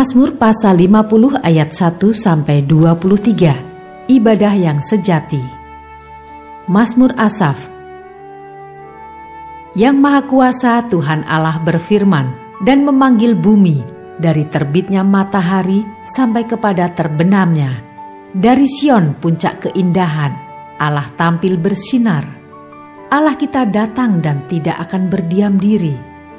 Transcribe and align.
Mazmur 0.00 0.32
pasal 0.40 0.80
50 0.80 1.44
ayat 1.44 1.76
1 1.76 2.00
sampai 2.16 2.64
23. 2.64 4.08
Ibadah 4.08 4.54
yang 4.56 4.80
sejati. 4.80 5.44
Mazmur 6.72 7.12
Asaf. 7.20 7.68
Yang 9.76 9.96
Maha 10.00 10.24
Kuasa 10.24 10.88
Tuhan 10.88 11.20
Allah 11.28 11.60
berfirman 11.60 12.32
dan 12.64 12.80
memanggil 12.80 13.36
bumi 13.36 13.84
dari 14.16 14.48
terbitnya 14.48 15.04
matahari 15.04 15.84
sampai 16.08 16.48
kepada 16.48 16.88
terbenamnya. 16.96 17.84
Dari 18.32 18.64
Sion 18.64 19.20
puncak 19.20 19.68
keindahan, 19.68 20.32
Allah 20.80 21.12
tampil 21.12 21.60
bersinar. 21.60 22.24
Allah 23.12 23.36
kita 23.36 23.68
datang 23.68 24.24
dan 24.24 24.48
tidak 24.48 24.80
akan 24.80 25.12
berdiam 25.12 25.60
diri. 25.60 25.92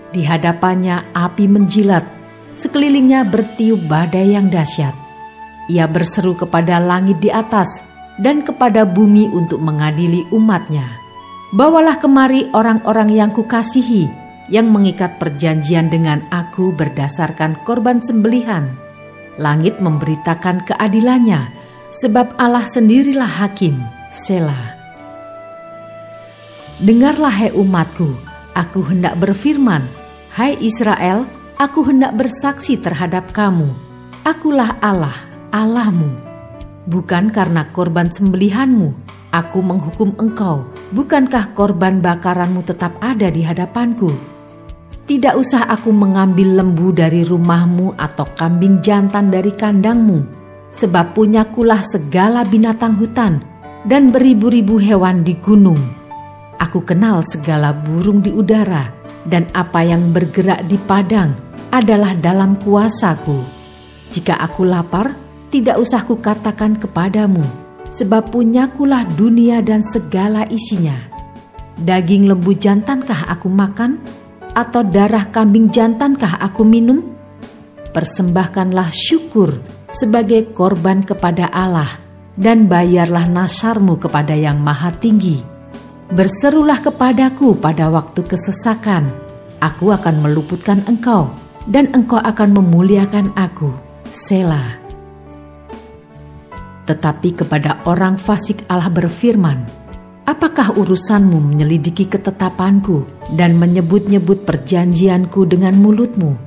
Di 0.10 0.26
hadapannya 0.26 1.14
api 1.14 1.46
menjilat 1.46 2.21
Sekelilingnya 2.52 3.24
bertiup 3.24 3.80
badai 3.88 4.36
yang 4.36 4.52
dahsyat. 4.52 4.92
Ia 5.72 5.88
berseru 5.88 6.36
kepada 6.36 6.84
langit 6.84 7.24
di 7.24 7.32
atas 7.32 7.88
dan 8.20 8.44
kepada 8.44 8.84
bumi 8.84 9.32
untuk 9.32 9.64
mengadili 9.64 10.28
umatnya. 10.36 11.00
Bawalah 11.56 12.00
kemari 12.00 12.52
orang-orang 12.52 13.12
yang 13.12 13.32
kukasihi, 13.32 14.08
yang 14.52 14.68
mengikat 14.68 15.16
perjanjian 15.16 15.88
dengan 15.88 16.28
aku 16.28 16.76
berdasarkan 16.76 17.64
korban 17.64 18.04
sembelihan. 18.04 18.76
Langit 19.40 19.80
memberitakan 19.80 20.68
keadilannya, 20.68 21.52
sebab 21.92 22.36
Allah 22.36 22.68
sendirilah 22.68 23.48
hakim, 23.48 23.80
Selah. 24.12 24.76
Dengarlah 26.84 27.32
hai 27.32 27.52
umatku, 27.56 28.12
aku 28.52 28.92
hendak 28.92 29.16
berfirman, 29.24 29.88
hai 30.36 30.60
Israel, 30.60 31.24
Aku 31.62 31.86
hendak 31.86 32.18
bersaksi 32.18 32.74
terhadap 32.74 33.38
kamu. 33.38 33.70
Akulah 34.26 34.82
Allah, 34.82 35.14
Allahmu. 35.54 36.10
Bukan 36.90 37.30
karena 37.30 37.70
korban 37.70 38.10
sembelihanmu, 38.10 38.90
aku 39.30 39.62
menghukum 39.62 40.10
engkau. 40.18 40.66
Bukankah 40.90 41.54
korban 41.54 42.02
bakaranmu 42.02 42.66
tetap 42.66 42.98
ada 42.98 43.30
di 43.30 43.46
hadapanku? 43.46 44.10
Tidak 45.06 45.38
usah 45.38 45.70
aku 45.70 45.94
mengambil 45.94 46.66
lembu 46.66 46.90
dari 46.90 47.22
rumahmu 47.22 47.94
atau 47.94 48.26
kambing 48.34 48.82
jantan 48.82 49.30
dari 49.30 49.54
kandangmu, 49.54 50.26
sebab 50.74 51.14
punyakulah 51.14 51.86
segala 51.86 52.42
binatang 52.42 52.98
hutan 52.98 53.38
dan 53.86 54.10
beribu-ribu 54.10 54.82
hewan 54.82 55.22
di 55.22 55.38
gunung. 55.38 55.78
Aku 56.58 56.82
kenal 56.82 57.22
segala 57.22 57.70
burung 57.70 58.18
di 58.26 58.34
udara 58.34 58.90
dan 59.30 59.46
apa 59.54 59.86
yang 59.86 60.10
bergerak 60.10 60.66
di 60.66 60.82
padang 60.82 61.51
adalah 61.72 62.14
dalam 62.20 62.60
kuasaku. 62.60 63.40
Jika 64.12 64.36
aku 64.44 64.68
lapar, 64.68 65.16
tidak 65.48 65.80
usah 65.80 66.04
kukatakan 66.04 66.76
kepadamu, 66.76 67.44
sebab 67.88 68.28
punyakulah 68.28 69.08
dunia 69.16 69.64
dan 69.64 69.82
segala 69.88 70.44
isinya. 70.52 70.96
Daging 71.80 72.28
lembu 72.28 72.52
jantankah 72.52 73.32
aku 73.32 73.48
makan, 73.48 74.04
atau 74.52 74.84
darah 74.84 75.32
kambing 75.32 75.72
jantankah 75.72 76.44
aku 76.44 76.68
minum? 76.68 77.00
Persembahkanlah 77.96 78.92
syukur 78.92 79.56
sebagai 79.88 80.52
korban 80.52 81.08
kepada 81.08 81.48
Allah, 81.52 82.00
dan 82.36 82.68
bayarlah 82.68 83.32
nasarmu 83.32 83.96
kepada 83.96 84.36
Yang 84.36 84.60
Maha 84.60 84.92
Tinggi. 84.92 85.40
Berserulah 86.12 86.84
kepadaku 86.84 87.56
pada 87.56 87.88
waktu 87.88 88.28
kesesakan, 88.28 89.08
aku 89.64 89.96
akan 89.96 90.20
meluputkan 90.20 90.84
engkau 90.84 91.41
dan 91.70 91.94
engkau 91.94 92.18
akan 92.18 92.58
memuliakan 92.58 93.34
aku, 93.38 93.70
Sela. 94.10 94.82
Tetapi 96.90 97.30
kepada 97.38 97.86
orang 97.86 98.18
fasik 98.18 98.66
Allah 98.68 98.90
berfirman, 98.90 99.82
Apakah 100.22 100.78
urusanmu 100.78 101.44
menyelidiki 101.44 102.06
ketetapanku 102.06 103.04
dan 103.34 103.58
menyebut-nyebut 103.58 104.46
perjanjianku 104.46 105.50
dengan 105.50 105.74
mulutmu? 105.76 106.38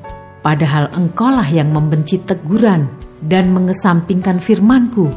Padahal 0.41 0.95
engkaulah 0.95 1.45
yang 1.51 1.75
membenci 1.75 2.23
teguran 2.23 2.87
dan 3.19 3.51
mengesampingkan 3.51 4.39
firmanku. 4.39 5.11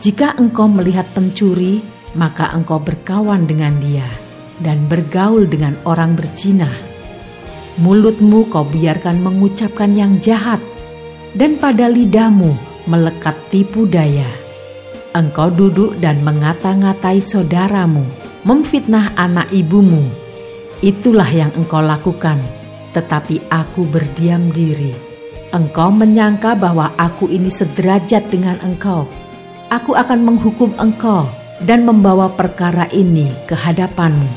Jika 0.00 0.34
engkau 0.40 0.66
melihat 0.66 1.04
pencuri, 1.12 1.84
maka 2.16 2.48
engkau 2.56 2.80
berkawan 2.80 3.44
dengan 3.44 3.76
dia 3.78 4.08
dan 4.58 4.88
bergaul 4.88 5.44
dengan 5.44 5.76
orang 5.84 6.16
berzina 6.16 6.95
mulutmu 7.76 8.48
kau 8.48 8.64
biarkan 8.64 9.20
mengucapkan 9.20 9.92
yang 9.92 10.16
jahat, 10.20 10.60
dan 11.36 11.60
pada 11.60 11.88
lidahmu 11.88 12.56
melekat 12.88 13.36
tipu 13.52 13.84
daya. 13.84 14.28
Engkau 15.16 15.48
duduk 15.48 15.96
dan 15.96 16.20
mengata-ngatai 16.20 17.20
saudaramu, 17.20 18.04
memfitnah 18.44 19.16
anak 19.16 19.48
ibumu. 19.52 20.04
Itulah 20.84 21.28
yang 21.32 21.52
engkau 21.56 21.80
lakukan, 21.80 22.36
tetapi 22.92 23.48
aku 23.48 23.88
berdiam 23.88 24.52
diri. 24.52 24.92
Engkau 25.56 25.88
menyangka 25.88 26.52
bahwa 26.52 26.92
aku 27.00 27.32
ini 27.32 27.48
sederajat 27.48 28.28
dengan 28.28 28.60
engkau. 28.60 29.08
Aku 29.72 29.96
akan 29.96 30.20
menghukum 30.20 30.76
engkau 30.76 31.24
dan 31.64 31.88
membawa 31.88 32.28
perkara 32.28 32.84
ini 32.92 33.32
ke 33.48 33.56
hadapanmu. 33.56 34.28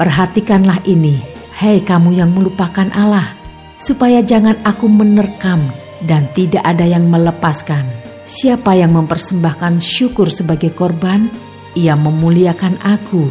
Perhatikanlah 0.00 0.80
ini, 0.88 1.20
Hei 1.62 1.78
kamu 1.78 2.18
yang 2.18 2.34
melupakan 2.34 2.90
Allah, 2.90 3.38
supaya 3.78 4.18
jangan 4.18 4.58
aku 4.66 4.90
menerkam 4.90 5.62
dan 6.02 6.26
tidak 6.34 6.58
ada 6.66 6.82
yang 6.82 7.06
melepaskan. 7.06 7.86
Siapa 8.26 8.74
yang 8.74 8.98
mempersembahkan 8.98 9.78
syukur 9.78 10.26
sebagai 10.26 10.74
korban, 10.74 11.30
ia 11.78 11.94
memuliakan 11.94 12.82
aku. 12.82 13.30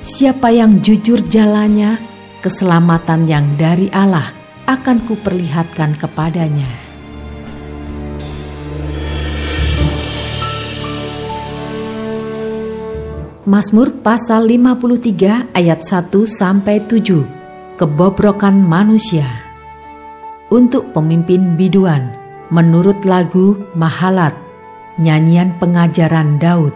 Siapa 0.00 0.56
yang 0.56 0.80
jujur 0.80 1.20
jalannya, 1.28 2.00
keselamatan 2.40 3.28
yang 3.28 3.44
dari 3.60 3.92
Allah 3.92 4.32
akan 4.64 5.04
kuperlihatkan 5.04 6.00
kepadanya. 6.00 6.72
Mazmur 13.44 14.00
pasal 14.00 14.48
53 14.48 15.52
ayat 15.52 15.80
1 15.84 16.24
sampai 16.24 16.80
7 16.80 17.36
kebobrokan 17.76 18.64
manusia. 18.64 19.28
Untuk 20.48 20.96
pemimpin 20.96 21.60
biduan, 21.60 22.08
menurut 22.48 23.04
lagu 23.04 23.60
Mahalat, 23.76 24.32
nyanyian 24.96 25.60
pengajaran 25.60 26.40
Daud. 26.40 26.72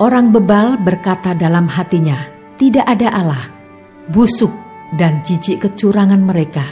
Orang 0.00 0.32
bebal 0.32 0.80
berkata 0.80 1.36
dalam 1.36 1.68
hatinya, 1.68 2.24
tidak 2.56 2.88
ada 2.88 3.08
Allah, 3.12 3.44
busuk 4.08 4.52
dan 4.96 5.20
jijik 5.20 5.68
kecurangan 5.68 6.20
mereka, 6.24 6.64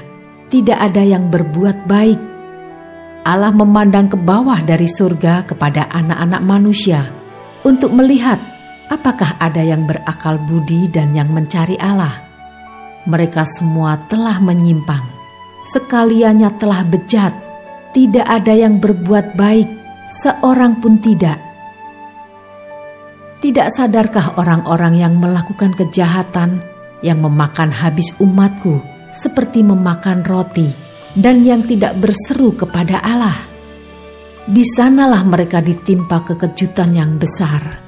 tidak 0.49 0.81
ada 0.81 1.05
yang 1.05 1.29
berbuat 1.29 1.85
baik. 1.85 2.21
Allah 3.25 3.53
memandang 3.53 4.13
ke 4.13 4.17
bawah 4.21 4.61
dari 4.65 4.85
surga 4.89 5.49
kepada 5.49 5.89
anak-anak 5.89 6.43
manusia 6.45 7.09
untuk 7.65 7.97
melihat 7.97 8.37
Apakah 8.85 9.41
ada 9.41 9.65
yang 9.65 9.89
berakal 9.89 10.37
budi 10.45 10.93
dan 10.93 11.17
yang 11.17 11.33
mencari 11.33 11.81
Allah? 11.81 12.21
Mereka 13.09 13.49
semua 13.49 13.97
telah 14.13 14.37
menyimpang, 14.41 15.05
sekaliannya 15.65 16.53
telah 16.61 16.85
bejat, 16.85 17.33
tidak 17.97 18.29
ada 18.29 18.53
yang 18.53 18.85
berbuat 18.85 19.41
baik, 19.41 19.69
seorang 20.09 20.85
pun 20.85 21.01
tidak. 21.01 21.41
Tidak 23.41 23.69
sadarkah 23.73 24.37
orang-orang 24.37 25.01
yang 25.01 25.17
melakukan 25.17 25.73
kejahatan, 25.77 26.61
yang 27.01 27.21
memakan 27.25 27.73
habis 27.73 28.13
umatku, 28.21 28.85
seperti 29.17 29.65
memakan 29.65 30.25
roti, 30.25 30.69
dan 31.17 31.41
yang 31.45 31.65
tidak 31.65 31.97
berseru 31.97 32.53
kepada 32.57 33.01
Allah? 33.01 33.37
Di 34.45 34.65
sanalah 34.65 35.25
mereka 35.25 35.65
ditimpa 35.65 36.25
kekejutan 36.25 36.93
yang 36.93 37.17
besar 37.17 37.84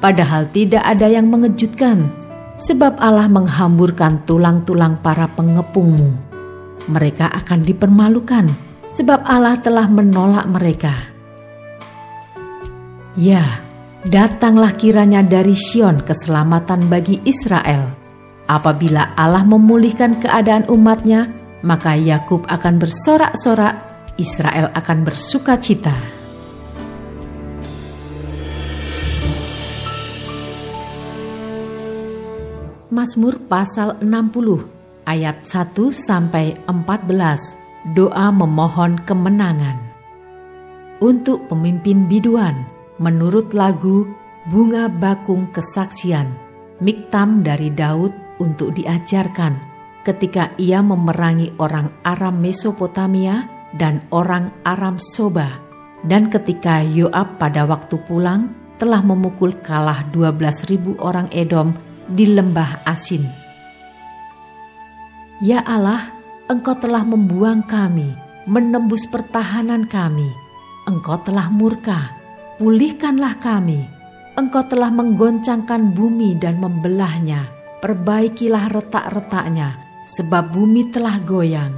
padahal 0.00 0.48
tidak 0.52 0.84
ada 0.84 1.08
yang 1.08 1.28
mengejutkan, 1.28 2.10
sebab 2.56 2.96
Allah 3.00 3.28
menghamburkan 3.28 4.24
tulang-tulang 4.24 5.00
para 5.00 5.28
pengepungmu. 5.28 6.12
Mereka 6.86 7.26
akan 7.28 7.60
dipermalukan, 7.66 8.46
sebab 8.94 9.26
Allah 9.26 9.58
telah 9.60 9.86
menolak 9.90 10.46
mereka. 10.48 10.94
Ya, 13.16 13.60
datanglah 14.04 14.76
kiranya 14.76 15.24
dari 15.24 15.56
Sion 15.56 16.04
keselamatan 16.04 16.86
bagi 16.86 17.20
Israel. 17.24 17.92
Apabila 18.46 19.18
Allah 19.18 19.42
memulihkan 19.42 20.22
keadaan 20.22 20.70
umatnya, 20.70 21.34
maka 21.66 21.98
Yakub 21.98 22.46
akan 22.46 22.78
bersorak-sorak, 22.78 23.74
Israel 24.22 24.70
akan 24.70 25.02
bersuka 25.02 25.58
cita. 25.58 26.15
Mazmur 32.96 33.36
pasal 33.44 34.00
60 34.00 35.04
ayat 35.04 35.44
1 35.44 35.76
sampai 35.92 36.56
14 36.64 37.92
doa 37.92 38.32
memohon 38.32 38.96
kemenangan. 39.04 39.76
Untuk 41.04 41.44
pemimpin 41.44 42.08
biduan 42.08 42.64
menurut 42.96 43.52
lagu 43.52 44.08
Bunga 44.48 44.88
Bakung 44.88 45.52
Kesaksian 45.52 46.32
Miktam 46.80 47.44
dari 47.44 47.68
Daud 47.68 48.40
untuk 48.40 48.72
diajarkan 48.72 49.60
ketika 50.00 50.56
ia 50.56 50.80
memerangi 50.80 51.52
orang 51.60 51.92
Aram 52.00 52.40
Mesopotamia 52.40 53.44
dan 53.76 54.08
orang 54.08 54.48
Aram 54.64 54.96
Soba 54.96 55.60
dan 56.00 56.32
ketika 56.32 56.80
Yoab 56.80 57.36
pada 57.36 57.68
waktu 57.68 58.00
pulang 58.08 58.56
telah 58.80 59.04
memukul 59.04 59.52
kalah 59.60 60.08
12.000 60.16 60.96
orang 60.96 61.28
Edom 61.28 61.76
di 62.06 62.30
lembah 62.30 62.86
asin. 62.86 63.26
Ya 65.42 65.60
Allah, 65.66 66.14
Engkau 66.46 66.78
telah 66.78 67.02
membuang 67.02 67.66
kami, 67.66 68.14
menembus 68.46 69.04
pertahanan 69.10 69.84
kami. 69.84 70.30
Engkau 70.86 71.18
telah 71.26 71.50
murka, 71.50 72.14
pulihkanlah 72.56 73.42
kami. 73.42 73.82
Engkau 74.38 74.62
telah 74.64 74.94
menggoncangkan 74.94 75.92
bumi 75.92 76.38
dan 76.38 76.62
membelahnya. 76.62 77.50
Perbaikilah 77.82 78.72
retak-retaknya, 78.72 79.76
sebab 80.06 80.54
bumi 80.54 80.88
telah 80.94 81.18
goyang. 81.20 81.74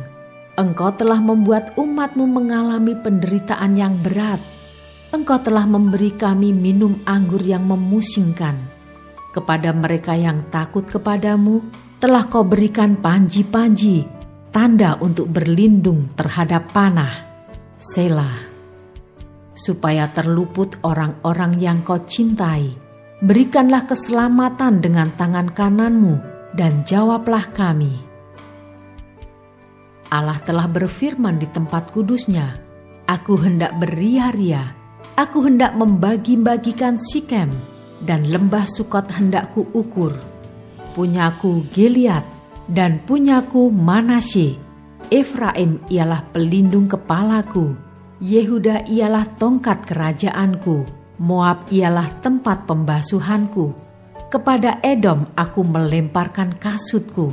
Engkau 0.61 0.93
telah 0.93 1.19
membuat 1.19 1.73
umatmu 1.81 2.29
mengalami 2.29 2.93
penderitaan 3.01 3.73
yang 3.75 3.97
berat. 4.05 4.39
Engkau 5.17 5.41
telah 5.41 5.65
memberi 5.65 6.13
kami 6.13 6.53
minum 6.53 7.01
anggur 7.09 7.41
yang 7.41 7.65
memusingkan 7.65 8.68
kepada 9.33 9.71
mereka 9.77 10.17
yang 10.17 10.49
takut 10.49 10.89
kepadamu, 10.89 11.61
telah 11.99 12.27
kau 12.31 12.47
berikan 12.47 12.97
panji-panji, 12.99 14.07
tanda 14.55 14.97
untuk 15.03 15.29
berlindung 15.29 16.11
terhadap 16.15 16.71
panah. 16.73 17.15
Selah. 17.79 18.49
Supaya 19.59 20.07
terluput 20.11 20.79
orang-orang 20.87 21.59
yang 21.59 21.79
kau 21.83 21.99
cintai, 22.07 22.71
berikanlah 23.19 23.87
keselamatan 23.91 24.79
dengan 24.79 25.11
tangan 25.19 25.51
kananmu 25.51 26.15
dan 26.55 26.87
jawablah 26.87 27.51
kami. 27.51 27.95
Allah 30.09 30.41
telah 30.41 30.65
berfirman 30.71 31.37
di 31.37 31.47
tempat 31.51 31.93
kudusnya, 31.93 32.57
Aku 33.09 33.41
hendak 33.41 33.77
beria-ria, 33.77 34.73
aku 35.17 35.45
hendak 35.45 35.77
membagi-bagikan 35.77 37.01
Sikem, 37.01 37.53
dan 38.03 38.31
lembah 38.31 38.67
Sukot 38.69 39.11
hendakku 39.11 39.67
ukur. 39.75 40.15
Punyaku 40.95 41.67
Gilead 41.71 42.23
dan 42.69 43.03
punyaku 43.03 43.71
Manasye. 43.71 44.59
Efraim 45.09 45.81
ialah 45.89 46.21
pelindung 46.29 46.85
kepalaku. 46.85 47.73
Yehuda 48.21 48.85
ialah 48.91 49.25
tongkat 49.41 49.89
kerajaanku. 49.89 50.85
Moab 51.19 51.67
ialah 51.73 52.07
tempat 52.21 52.69
pembasuhanku. 52.69 53.73
Kepada 54.29 54.85
Edom 54.85 55.25
aku 55.33 55.65
melemparkan 55.65 56.53
kasutku. 56.61 57.33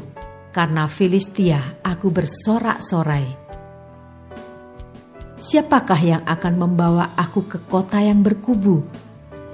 Karena 0.56 0.88
Filistia 0.88 1.84
aku 1.84 2.08
bersorak-sorai. 2.08 3.44
Siapakah 5.36 6.00
yang 6.00 6.24
akan 6.24 6.54
membawa 6.56 7.12
aku 7.20 7.44
ke 7.44 7.60
kota 7.68 8.00
yang 8.00 8.24
berkubu? 8.24 8.88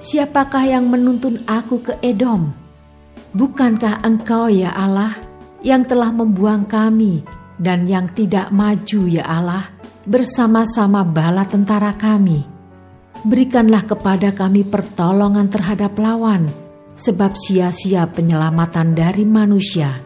Siapakah 0.02 0.66
yang 0.66 0.90
menuntun 0.90 1.46
aku 1.46 1.78
ke 1.78 1.94
Edom? 2.02 2.50
Bukankah 3.38 4.02
Engkau, 4.02 4.50
ya 4.50 4.74
Allah, 4.74 5.14
yang 5.62 5.86
telah 5.86 6.10
membuang 6.10 6.66
kami 6.66 7.22
dan 7.54 7.86
yang 7.86 8.10
tidak 8.10 8.50
maju, 8.50 9.06
ya 9.06 9.22
Allah, 9.22 9.70
bersama-sama 10.02 11.06
bala 11.06 11.46
tentara 11.46 11.94
kami? 11.94 12.42
Berikanlah 13.22 13.86
kepada 13.86 14.34
kami 14.34 14.66
pertolongan 14.66 15.46
terhadap 15.46 15.94
lawan, 16.02 16.50
sebab 16.98 17.38
sia-sia 17.38 18.02
penyelamatan 18.10 18.98
dari 18.98 19.22
manusia. 19.22 20.02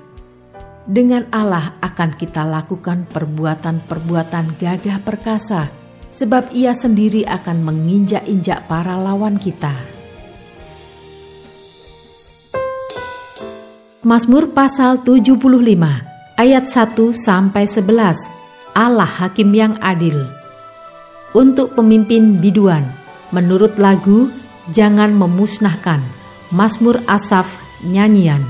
Dengan 0.85 1.25
Allah 1.33 1.73
akan 1.81 2.21
kita 2.21 2.45
lakukan 2.45 3.09
perbuatan-perbuatan 3.09 4.61
gagah 4.61 5.01
perkasa 5.01 5.86
sebab 6.17 6.49
ia 6.57 6.73
sendiri 6.73 7.29
akan 7.29 7.61
menginjak-injak 7.61 8.65
para 8.65 8.97
lawan 8.97 9.37
kita. 9.37 9.77
Mazmur 14.01 14.57
pasal 14.57 15.05
75 15.05 15.37
ayat 16.41 16.65
1 16.65 16.97
sampai 17.13 17.69
11 17.69 18.73
Allah 18.73 19.11
hakim 19.21 19.53
yang 19.53 19.77
adil. 19.85 20.25
Untuk 21.37 21.77
pemimpin 21.77 22.41
biduan 22.41 22.89
menurut 23.29 23.77
lagu 23.77 24.33
Jangan 24.67 25.15
memusnahkan 25.15 26.03
Mazmur 26.51 26.99
Asaf 27.07 27.47
nyanyian. 27.87 28.43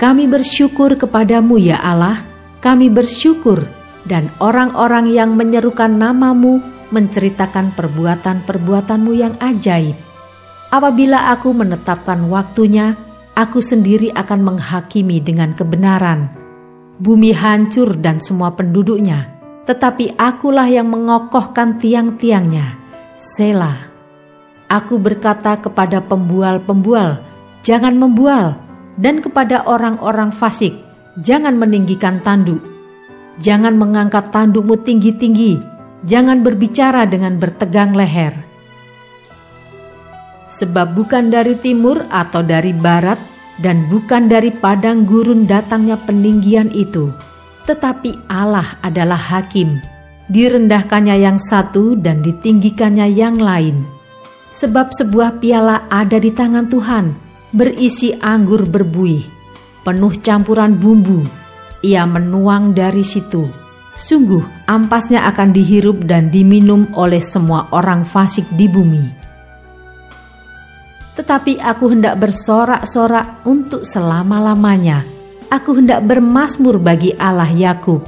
Kami 0.00 0.24
bersyukur 0.24 0.96
kepadamu 0.96 1.60
ya 1.60 1.76
Allah, 1.76 2.24
kami 2.64 2.88
bersyukur 2.88 3.68
dan 4.08 4.32
orang-orang 4.40 5.12
yang 5.12 5.36
menyerukan 5.36 5.92
namamu 5.92 6.64
menceritakan 6.88 7.76
perbuatan-perbuatanmu 7.76 9.12
yang 9.12 9.36
ajaib. 9.38 9.94
Apabila 10.72 11.32
aku 11.32 11.52
menetapkan 11.52 12.24
waktunya, 12.32 12.96
aku 13.36 13.60
sendiri 13.60 14.08
akan 14.16 14.40
menghakimi 14.40 15.20
dengan 15.20 15.52
kebenaran. 15.52 16.32
Bumi 16.98 17.30
hancur 17.36 17.94
dan 18.00 18.18
semua 18.18 18.56
penduduknya, 18.56 19.28
tetapi 19.68 20.16
akulah 20.16 20.66
yang 20.66 20.88
mengokohkan 20.88 21.76
tiang-tiangnya. 21.78 22.80
Selah. 23.14 23.86
Aku 24.68 25.00
berkata 25.00 25.56
kepada 25.60 26.04
pembual-pembual, 26.04 27.24
jangan 27.64 27.96
membual, 27.96 28.60
dan 29.00 29.24
kepada 29.24 29.64
orang-orang 29.64 30.28
fasik, 30.28 30.76
jangan 31.16 31.56
meninggikan 31.56 32.20
tanduk 32.20 32.77
Jangan 33.38 33.78
mengangkat 33.78 34.34
tandukmu 34.34 34.82
tinggi-tinggi, 34.82 35.62
jangan 36.02 36.42
berbicara 36.42 37.06
dengan 37.06 37.38
bertegang 37.38 37.94
leher. 37.94 38.34
Sebab 40.50 40.98
bukan 40.98 41.30
dari 41.30 41.54
timur 41.54 42.02
atau 42.10 42.42
dari 42.42 42.74
barat, 42.74 43.20
dan 43.58 43.86
bukan 43.90 44.30
dari 44.30 44.54
padang 44.54 45.02
gurun 45.02 45.46
datangnya 45.46 45.98
peninggian 45.98 46.70
itu, 46.70 47.10
tetapi 47.66 48.30
Allah 48.30 48.78
adalah 48.82 49.18
hakim. 49.18 49.82
Direndahkannya 50.28 51.16
yang 51.18 51.38
satu 51.40 51.96
dan 51.96 52.20
ditinggikannya 52.20 53.08
yang 53.10 53.40
lain. 53.40 53.86
Sebab 54.52 54.92
sebuah 54.92 55.40
piala 55.40 55.88
ada 55.88 56.20
di 56.20 56.32
tangan 56.32 56.68
Tuhan, 56.68 57.16
berisi 57.52 58.12
anggur 58.18 58.68
berbuih, 58.68 59.24
penuh 59.84 60.14
campuran 60.20 60.76
bumbu, 60.76 61.37
ia 61.82 62.04
menuang 62.04 62.74
dari 62.74 63.06
situ. 63.06 63.46
Sungguh 63.98 64.70
ampasnya 64.70 65.26
akan 65.26 65.50
dihirup 65.50 66.06
dan 66.06 66.30
diminum 66.30 66.86
oleh 66.94 67.18
semua 67.18 67.66
orang 67.74 68.06
fasik 68.06 68.46
di 68.54 68.70
bumi. 68.70 69.06
Tetapi 71.18 71.58
aku 71.58 71.90
hendak 71.90 72.14
bersorak-sorak 72.22 73.42
untuk 73.42 73.82
selama-lamanya. 73.82 75.02
Aku 75.50 75.74
hendak 75.74 76.06
bermasmur 76.06 76.78
bagi 76.78 77.10
Allah 77.18 77.50
Yakub. 77.50 78.06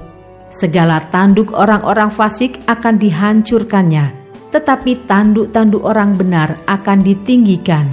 Segala 0.55 1.03
tanduk 1.11 1.51
orang-orang 1.51 2.15
fasik 2.15 2.63
akan 2.71 2.95
dihancurkannya, 2.99 4.15
tetapi 4.55 5.07
tanduk-tanduk 5.11 5.83
orang 5.83 6.15
benar 6.15 6.59
akan 6.71 7.03
ditinggikan. 7.03 7.91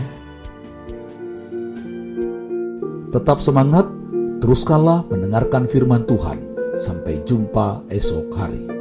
Tetap 3.10 3.41
semangat 3.41 3.89
Teruskanlah 4.38 5.10
mendengarkan 5.10 5.65
firman 5.65 6.06
Tuhan. 6.06 6.38
Sampai 6.77 7.25
jumpa 7.25 7.82
esok 7.89 8.29
hari. 8.38 8.76